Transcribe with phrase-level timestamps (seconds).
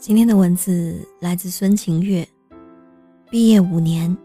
[0.00, 2.26] 今天的文字来自孙晴月。
[3.28, 4.16] 毕业五年，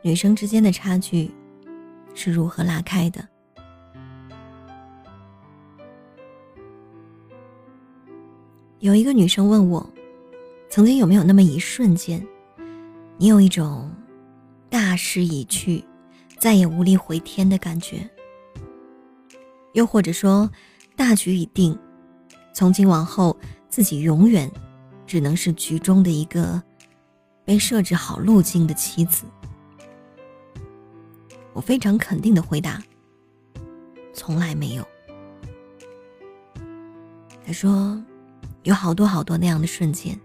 [0.00, 1.30] 女生之间的差距
[2.14, 3.22] 是如何拉开的？
[8.78, 9.86] 有一个女生问我，
[10.70, 12.26] 曾经有没有那么一瞬间，
[13.18, 13.94] 你有一种
[14.70, 15.84] 大势已去，
[16.38, 18.08] 再也无力回天的感觉？
[19.74, 20.50] 又或者说，
[20.96, 21.78] 大局已定，
[22.54, 23.36] 从今往后
[23.68, 24.50] 自己永远。
[25.06, 26.62] 只能是局中的一个
[27.44, 29.24] 被设置好路径的妻子。
[31.52, 32.82] 我非常肯定的回答
[34.12, 34.86] ：“从来没有。”
[37.46, 38.02] 他说
[38.64, 40.18] ：“有好多好多那样的瞬间，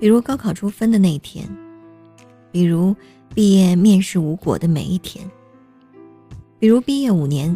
[0.00, 1.48] 比如高考出分的那一天，
[2.50, 2.96] 比如
[3.34, 5.30] 毕业面试无果的每一天，
[6.58, 7.54] 比如毕业五年，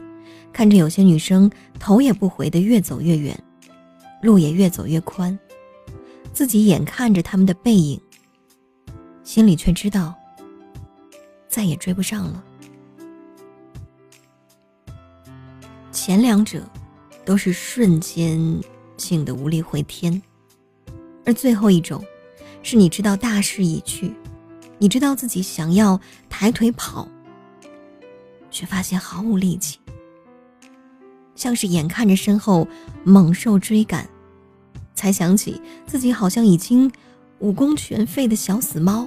[0.53, 1.51] 看着有些女生
[1.81, 3.37] 头也不回的越走越远，
[4.23, 5.37] 路也越走越宽。”
[6.37, 7.99] 自己眼看着他们的背影，
[9.25, 10.15] 心里却知道
[11.49, 12.45] 再也追不上了。
[15.91, 16.63] 前两者
[17.25, 18.39] 都是瞬间
[18.99, 20.21] 性的无力回天，
[21.25, 22.05] 而最后一种，
[22.63, 24.15] 是你知道大势已去，
[24.77, 27.09] 你知道自己想要抬腿跑，
[28.51, 29.79] 却发现毫无力气，
[31.35, 32.69] 像是眼看着身后
[33.05, 34.07] 猛兽追赶。
[34.97, 36.91] 才想起自己好像已经
[37.39, 39.07] 武功全废的小死猫，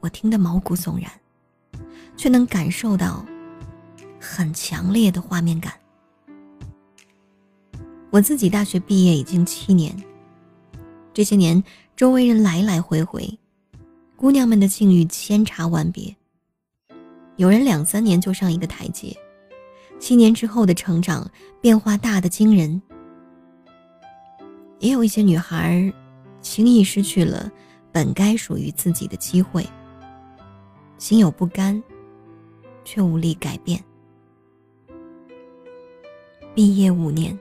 [0.00, 1.10] 我听得毛骨悚然，
[2.16, 3.26] 却能感受到
[4.20, 5.74] 很强烈的画面感。
[8.10, 9.94] 我自己大学毕业已经七年，
[11.12, 11.62] 这些年
[11.96, 13.38] 周围人来来回回，
[14.14, 16.14] 姑娘们的境遇千差万别，
[17.36, 19.16] 有人两三年就上一个台阶。
[20.02, 22.82] 七年之后的成长变化大的惊人，
[24.80, 25.92] 也有一些女孩
[26.40, 27.48] 轻易失去了
[27.92, 29.64] 本该属于自己的机会，
[30.98, 31.80] 心有不甘，
[32.84, 33.80] 却无力改变。
[36.52, 37.38] 毕业五年，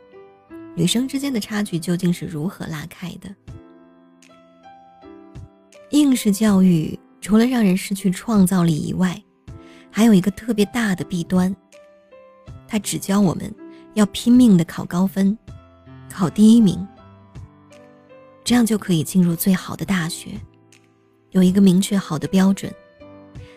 [0.75, 3.35] 女生之间的差距究竟是如何拉开的？
[5.89, 9.19] 应试教育除了让人失去创造力以外，
[9.89, 11.53] 还有一个特别大的弊端。
[12.71, 13.53] 他只教我们
[13.95, 15.37] 要拼命的考高分，
[16.09, 16.87] 考第一名，
[18.45, 20.39] 这样就可以进入最好的大学，
[21.31, 22.73] 有一个明确好的标准，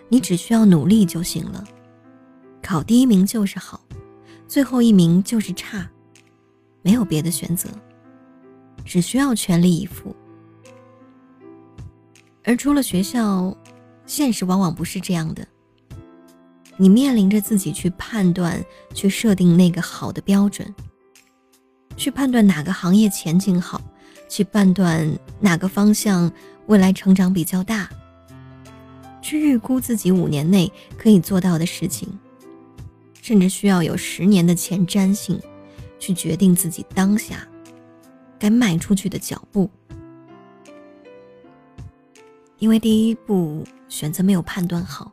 [0.09, 1.63] 你只需要努力就行了。
[2.61, 3.81] 考第一名就是好，
[4.49, 5.89] 最后一名就是差，
[6.83, 7.69] 没有别的选择，
[8.85, 10.13] 只需要全力以赴。
[12.43, 13.57] 而出了学校，
[14.07, 15.47] 现实往往不是这样的。
[16.77, 18.63] 你面临着自己去判断、
[18.93, 20.75] 去设定那个好的标准，
[21.97, 23.81] 去判断哪个行业前景好，
[24.29, 25.09] 去判断
[25.41, 26.31] 哪个方向
[26.67, 27.89] 未来成长比较大，
[29.23, 32.09] 去预估自己五年内可以做到的事情，
[33.23, 35.41] 甚至需要有十年的前瞻性，
[36.01, 37.47] 去决定自己当下
[38.39, 39.71] 该迈出去的脚步。
[42.59, 45.13] 因为第一步选择没有判断好。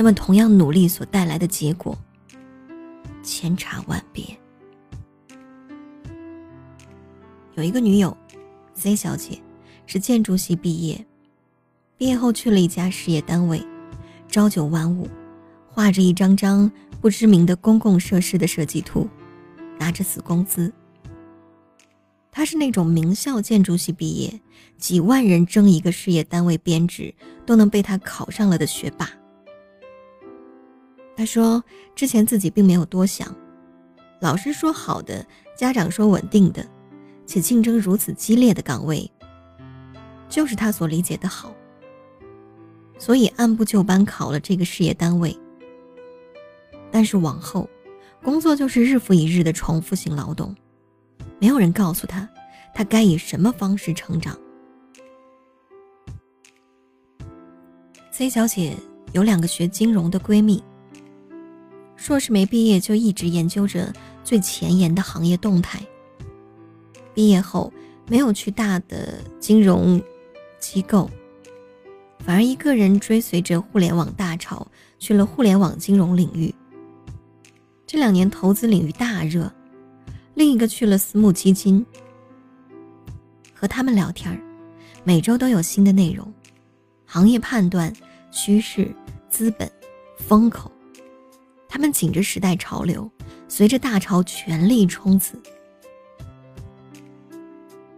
[0.00, 1.98] 那么，同样努力所带来的结果，
[3.20, 4.24] 千差万别。
[7.56, 8.16] 有一个女友
[8.74, 9.42] ，C 小姐，
[9.86, 11.04] 是建筑系毕业，
[11.96, 13.60] 毕业后去了一家事业单位，
[14.28, 15.08] 朝九晚五，
[15.66, 16.70] 画着一张张
[17.00, 19.08] 不知名的公共设施的设计图，
[19.80, 20.72] 拿着死工资。
[22.30, 24.40] 她是那种名校建筑系毕业，
[24.76, 27.12] 几万人争一个事业单位编制
[27.44, 29.10] 都能被她考上了的学霸。
[31.18, 31.60] 他说
[31.96, 33.34] ：“之前自己并没有多想，
[34.20, 36.64] 老师说好的，家长说稳定的，
[37.26, 39.10] 且竞争如此激烈的岗位，
[40.28, 41.52] 就是他所理解的好。
[43.00, 45.36] 所以按部就班考了这个事业单位。
[46.88, 47.68] 但是往后，
[48.22, 50.54] 工作就是日复一日的重复性劳动，
[51.40, 52.28] 没有人告诉他，
[52.72, 54.38] 他该以什么方式成长。
[58.12, 58.76] ”C 小姐
[59.10, 60.62] 有两个学金融的闺蜜。
[61.98, 63.92] 硕士没毕业就一直研究着
[64.24, 65.78] 最前沿的行业动态。
[67.12, 67.70] 毕业后
[68.08, 70.00] 没有去大的金融
[70.58, 71.10] 机构，
[72.20, 74.66] 反而一个人追随着互联网大潮
[74.98, 76.54] 去了互联网金融领域。
[77.84, 79.52] 这两年投资领域大热，
[80.34, 81.84] 另一个去了私募基金。
[83.52, 84.40] 和他们聊天
[85.02, 86.32] 每周都有新的内容，
[87.04, 87.92] 行业判断、
[88.30, 88.94] 趋势、
[89.28, 89.68] 资本、
[90.16, 90.70] 风口。
[91.68, 93.10] 他们紧着时代潮流，
[93.46, 95.40] 随着大潮全力冲刺。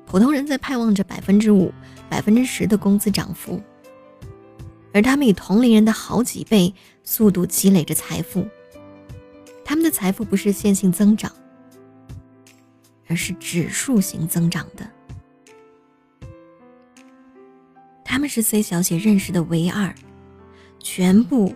[0.05, 1.73] 普通人在盼望着百分之五、
[2.09, 3.63] 百分之十的工资涨幅，
[4.93, 6.75] 而他们以同龄人的好几倍
[7.05, 8.47] 速度积累着财富。
[9.65, 11.31] 他们的财富不是线性增长，
[13.07, 14.85] 而是指数型增长的。
[18.05, 19.95] 他们是 C 小姐认识的唯二，
[20.81, 21.55] 全部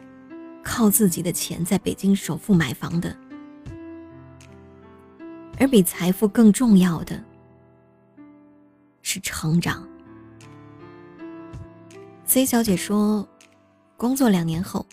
[0.65, 3.17] 靠自己的钱在北京首付买房的。
[5.59, 7.23] 而比财富更重要的
[9.03, 9.87] 是成长。
[12.25, 13.29] C 小姐说，
[13.97, 14.85] 工作两年后，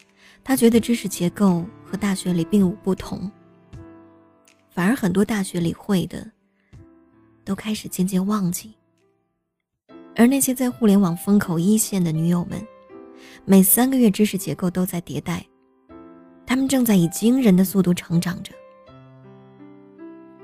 [0.44, 3.32] 她觉得知识结构和大学里并无不同，
[4.70, 6.30] 反而很多大学里会的，
[7.44, 8.76] 都开始渐渐忘记。
[10.16, 12.62] 而那些在互联网风口一线的女友们，
[13.46, 15.44] 每三个月知识结构都在迭代，
[16.52, 18.52] 他们正在以惊人的速度成长着。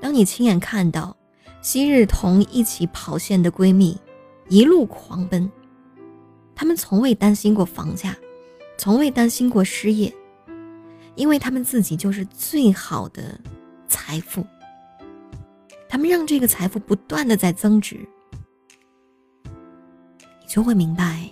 [0.00, 1.14] 当你亲眼看到
[1.60, 3.94] 昔日同一起跑线的闺蜜
[4.48, 5.52] 一路狂奔，
[6.54, 8.16] 她们从未担心过房价，
[8.78, 10.10] 从未担心过失业，
[11.14, 13.38] 因为她们自己就是最好的
[13.86, 14.42] 财富。
[15.90, 18.00] 她们让这个财富不断的在增值，
[19.44, 21.28] 你就会明白，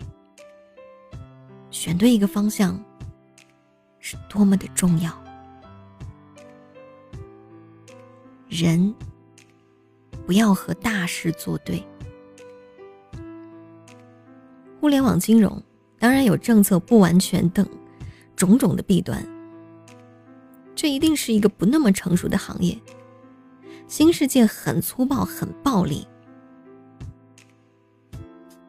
[1.71, 2.79] 选对一个方向
[4.09, 5.13] 是多么的重要。
[8.49, 8.95] 人
[10.25, 11.85] 不要和大事作对。
[14.81, 15.61] 互联网金融
[15.99, 17.69] 当然有政策不完全等
[18.37, 19.27] 种种的弊端，
[20.77, 22.81] 这一定是一个不那么成熟的行业。
[23.89, 26.07] 新世界很粗暴、很暴力，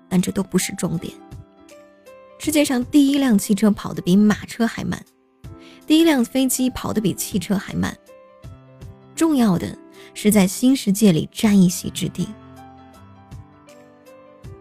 [0.10, 1.14] 但这都不是重点。
[2.40, 5.00] 世界上第一辆汽车跑得比马车还慢，
[5.88, 7.98] 第一辆飞机跑得比汽车还慢。
[9.16, 9.76] 重要的
[10.14, 12.28] 是在新世界里占一席之地。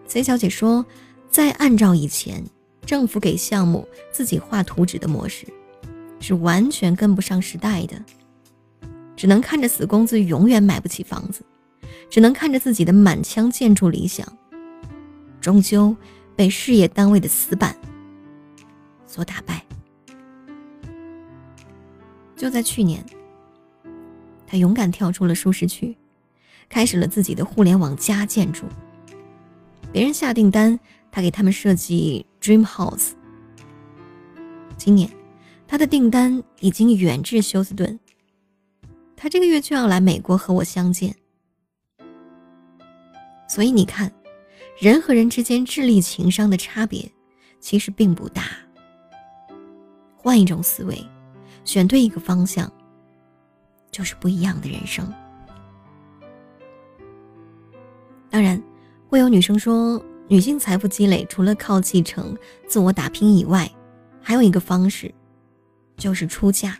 [0.06, 0.86] C 小姐说，
[1.28, 2.42] 再按照以前
[2.86, 5.46] 政府给项目自己画图纸的模式，
[6.20, 8.00] 是完全跟不上时代的，
[9.16, 11.44] 只能看着死工资永远买不起房子，
[12.08, 14.26] 只能看着自己的满腔建筑理想，
[15.40, 15.94] 终究
[16.36, 17.76] 被事业单位的死板
[19.06, 19.65] 所打败。
[22.36, 23.04] 就在去年。
[24.46, 25.96] 他勇敢跳出了舒适区，
[26.68, 28.66] 开始了自己的互联网加建筑。
[29.92, 30.78] 别人下订单，
[31.10, 33.12] 他给他们设计 Dream House。
[34.76, 35.10] 今年，
[35.66, 37.98] 他的订单已经远至休斯顿。
[39.16, 41.16] 他这个月就要来美国和我相见。
[43.48, 44.12] 所以你看，
[44.78, 47.10] 人和人之间智力情商的差别
[47.58, 48.44] 其实并不大。
[50.14, 51.02] 换一种思维，
[51.66, 52.72] 选对一个方向。
[53.92, 55.10] 就是不一样的人生。
[58.28, 58.62] 当然，
[59.08, 62.36] 会有女生说，女性财富积累除了靠继承、
[62.68, 63.70] 自我打拼以外，
[64.20, 65.14] 还有一个方式，
[65.96, 66.76] 就是出嫁。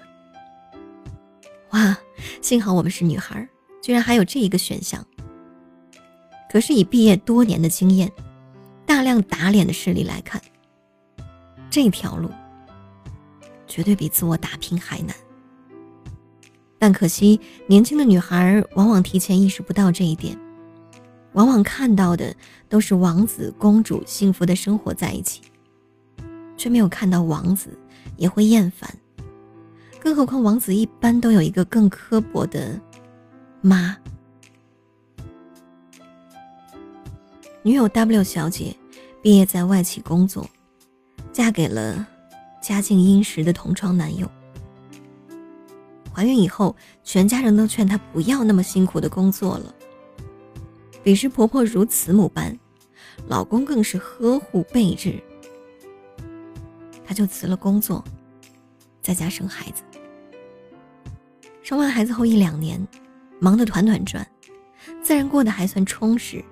[1.71, 1.97] 哇，
[2.43, 3.49] 幸好我们是女孩，
[3.81, 5.03] 居然还有这一个选项。
[6.51, 8.13] 可是以毕业多年的经验，
[8.85, 10.39] 大量打脸的事例来看，
[11.71, 12.31] 这条路
[13.77, 15.15] 绝对比自我打拼还难。
[16.79, 20.35] 但可惜，年轻的女孩往往提前意识不到这一点，
[21.35, 22.35] 往往看到的
[22.71, 25.43] 都是王子公主幸福的生活在一起，
[26.57, 27.69] 却没有看到王子
[28.17, 28.91] 也会厌烦。
[30.01, 32.81] 更何况，王子一般都有一个更刻薄的
[33.61, 33.95] 妈。
[37.63, 38.75] 女友 W 小姐
[39.21, 40.49] 毕业在外企工作，
[41.31, 42.09] 嫁给了
[42.67, 44.29] 家境殷实的同窗男友。
[46.13, 49.73] 怀孕以后，全家人都劝她不要那么辛苦的工作了。
[51.01, 52.59] 彼时婆婆如慈母般，
[53.29, 55.23] 老公更是呵护备至，
[57.05, 58.03] 她就辞了工作，
[59.01, 59.85] 在家生孩子。
[61.63, 62.85] 生完孩子后一两年，
[63.39, 64.27] 忙得团团转，
[65.05, 66.45] 自然过得还算充实。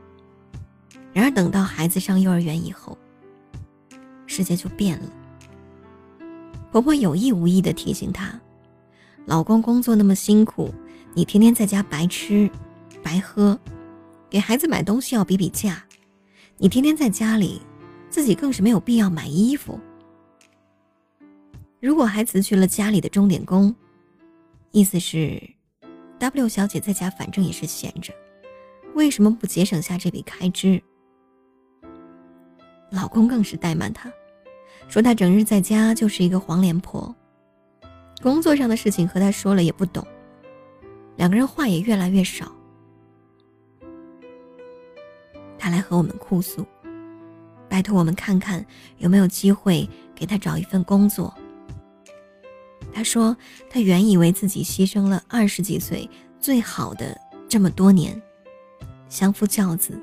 [1.12, 2.96] 然而等到孩子上幼儿园以后，
[4.28, 5.06] 世界就变了。
[6.74, 8.36] 婆婆有意无意的提醒她。
[9.26, 10.74] 老公工作那么辛苦，
[11.14, 12.50] 你天天在家白吃，
[13.00, 13.56] 白喝，
[14.28, 15.84] 给孩子买东西要比比价，
[16.58, 17.62] 你天天在家里，
[18.10, 19.78] 自己更是没有必要买衣服。
[21.78, 23.72] 如果还辞去了家里的钟点工，
[24.72, 25.40] 意思是
[26.18, 28.12] ，W 小姐在家反正也是闲着，
[28.96, 30.82] 为什么不节省下这笔开支？
[32.90, 34.12] 老公更是怠慢她，
[34.88, 37.14] 说他整日在家就是一个黄脸婆。
[38.22, 40.06] 工作上的事情和他说了也不懂，
[41.16, 42.50] 两个人话也越来越少。
[45.58, 46.64] 他来和我们哭诉，
[47.68, 48.64] 拜托我们看看
[48.98, 51.32] 有没有机会给他找一份工作。
[52.92, 53.36] 他说，
[53.68, 58.20] 他原以为自己牺牲了二十几岁最好的这么多年，
[59.08, 60.00] 相夫教子，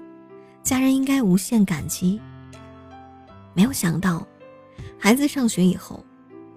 [0.62, 2.20] 家人应该无限感激。
[3.54, 4.28] 没有想到，
[5.03, 6.05] 孩子上学以后，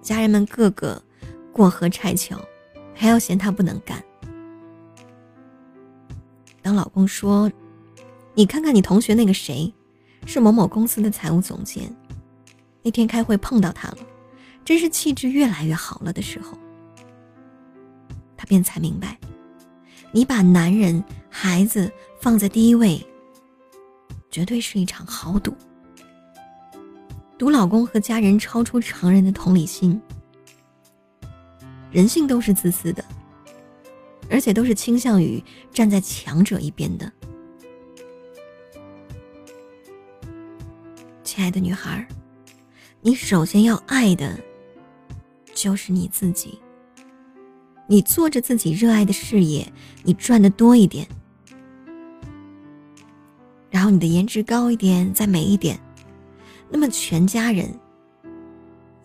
[0.03, 1.01] 家人们个个
[1.51, 2.39] 过河拆桥，
[2.93, 4.01] 还要嫌他不能干。
[6.61, 7.51] 当老公说
[8.35, 9.73] ：“你看看你同学那个谁，
[10.27, 11.91] 是某某公司的财务总监，
[12.83, 13.97] 那天开会碰到他了。”
[14.63, 16.55] 真是气质越来越好了的时候，
[18.37, 19.17] 他便才明白，
[20.11, 23.03] 你把男人、孩子放在第一位，
[24.29, 25.51] 绝对是一场豪赌。
[27.37, 30.01] 赌老公和家人超出常人的同理心，
[31.91, 33.03] 人性都是自私的，
[34.29, 37.11] 而且都是倾向于站在强者一边的。
[41.23, 42.07] 亲爱的女孩，
[43.01, 44.39] 你首先要爱的。
[45.53, 46.59] 就是你自己。
[47.87, 49.71] 你做着自己热爱的事业，
[50.03, 51.07] 你赚的多一点，
[53.69, 55.79] 然后你的颜值高一点，再美一点，
[56.75, 57.73] 那么全家人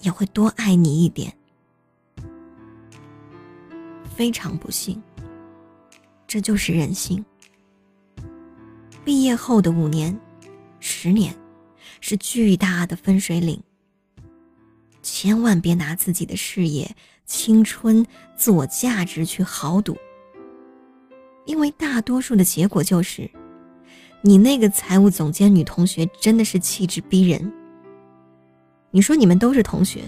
[0.00, 1.32] 也会多爱你一点。
[4.12, 5.00] 非常不幸，
[6.26, 7.24] 这就是人性。
[9.04, 10.18] 毕业后的五年、
[10.80, 11.32] 十年，
[12.00, 13.62] 是巨大的分水岭。
[15.00, 16.92] 千万别拿自己的事业、
[17.24, 19.96] 青春、自我价值去豪赌，
[21.46, 23.30] 因为大多数的结果就是，
[24.22, 27.52] 你那个财务总监女同学真的是气质逼人。
[28.92, 30.02] 你说你们都是同学，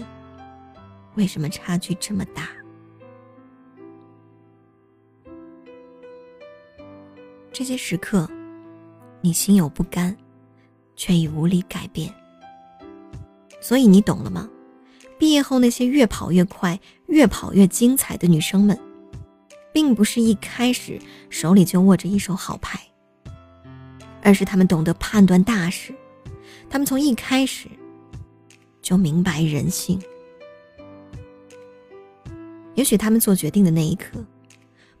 [1.15, 2.49] 为什么差距这么大？
[7.53, 8.29] 这些时刻，
[9.21, 10.15] 你心有不甘，
[10.97, 12.13] 却已无力改变。
[13.61, 14.49] 所以你懂了吗？
[15.17, 18.77] 毕业后那些越跑越快、越跑越精彩的女生们，
[19.71, 20.99] 并不是一开始
[21.29, 22.77] 手里就握着一手好牌，
[24.21, 25.95] 而是她们懂得判断大事，
[26.69, 27.69] 她们从一开始
[28.83, 29.99] 就明白人性。
[32.75, 34.23] 也许他们做决定的那一刻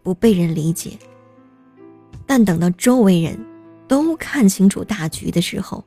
[0.01, 0.97] 不被人理解，
[2.25, 3.37] 但等到周围人
[3.87, 5.83] 都看清楚大局的时候，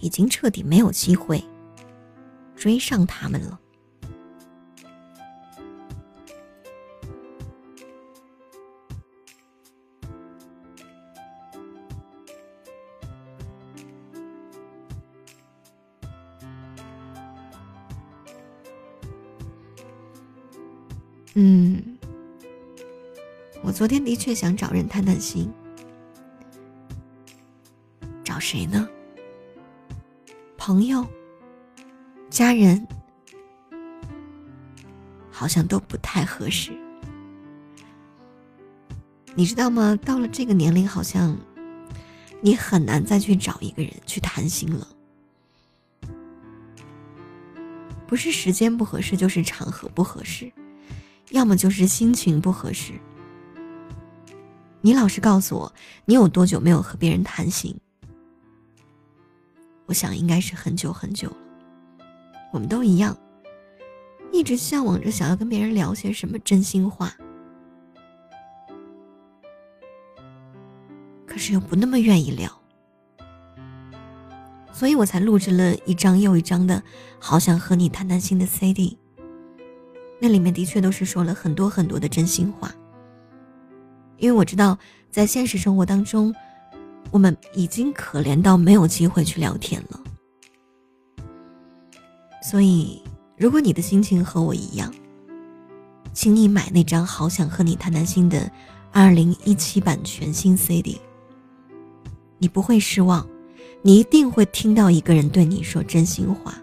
[0.00, 1.44] 已经彻底没有机会。
[2.56, 3.59] 追上他们了。
[21.34, 21.82] 嗯，
[23.62, 25.50] 我昨天的确想找人谈谈心，
[28.24, 28.88] 找谁呢？
[30.56, 31.06] 朋友。
[32.28, 32.86] 家人
[35.32, 36.70] 好像都不太合适，
[39.34, 39.98] 你知道吗？
[40.04, 41.36] 到了这个年龄，好像
[42.40, 44.86] 你很难再去找一个人去谈心了。
[48.06, 50.50] 不是时间不合适，就是场合不合适，
[51.30, 52.92] 要么就是心情不合适。
[54.80, 55.72] 你老实告诉我，
[56.04, 57.76] 你有多久没有和别人谈心？
[59.86, 61.36] 我想应该是很久很久了。
[62.52, 63.16] 我们都一样，
[64.32, 67.12] 一直向往着想要跟别人聊些什么真心话，
[71.26, 72.50] 可是又不那么愿意聊，
[74.72, 76.82] 所以我才录制了一张又一张的
[77.20, 78.99] “好想和你谈谈心”的 CD。
[80.20, 82.70] 那里面的确都是说了很多很多的真心话，
[84.18, 84.78] 因为我知道
[85.10, 86.34] 在现实生活当中，
[87.10, 90.00] 我们已经可怜到没有机会去聊天了。
[92.42, 93.02] 所以，
[93.36, 94.92] 如果你的心情和我一样，
[96.12, 98.50] 请你买那张《好想和你谈谈心》的
[98.92, 101.00] 二零一七版全新 CD。
[102.38, 103.26] 你不会失望，
[103.82, 106.54] 你一定会听到一个人对你说真心话。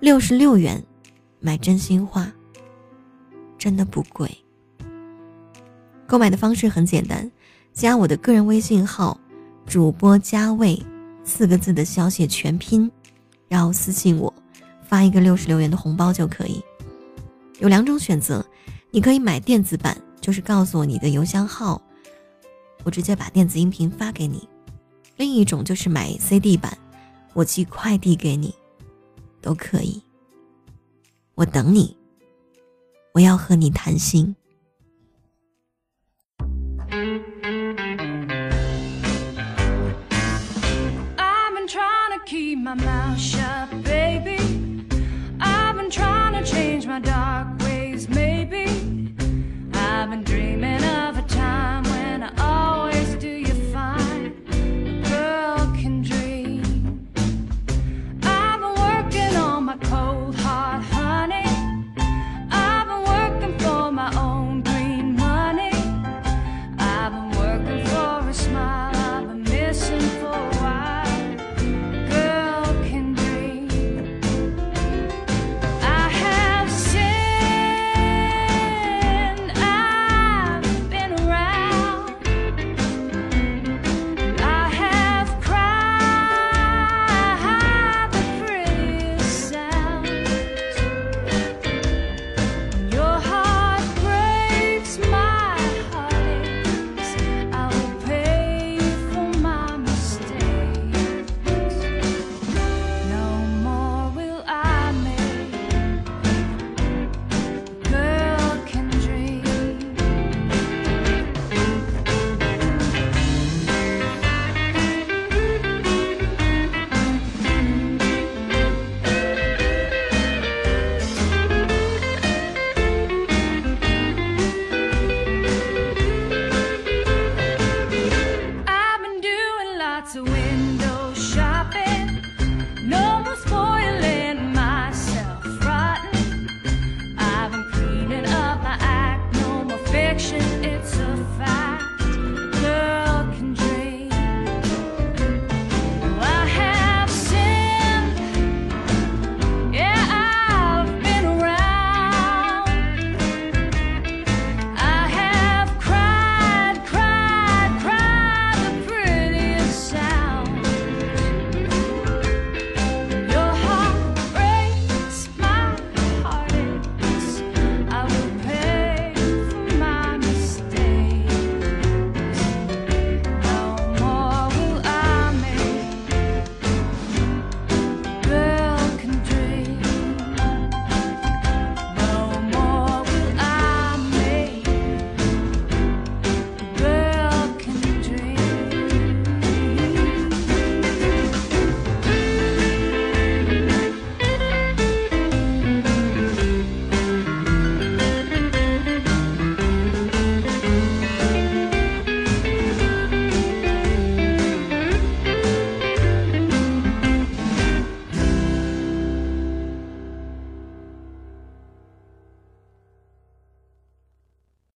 [0.00, 0.82] 六十六元，
[1.40, 2.32] 买真心话，
[3.62, 4.28] 真的不贵。
[6.04, 7.30] 购买的方式很简单，
[7.72, 9.16] 加我的个人微信号
[9.64, 10.82] “主播加位”
[11.22, 12.90] 四个字的小写全拼，
[13.46, 14.34] 然后私信我。
[14.82, 16.60] 发一个六十六元的红包就可以，
[17.60, 18.44] 有两种选择，
[18.90, 21.80] 你可以买电子版，就是告诉我你的邮箱号，
[22.82, 24.40] 我直接把电子音频发给你；
[25.16, 26.76] 另一种就是买 CD 版，
[27.32, 28.52] 我寄快递给你，
[29.40, 30.02] 都可以。
[31.36, 31.96] 我等你，
[33.14, 34.34] 我要和你谈心。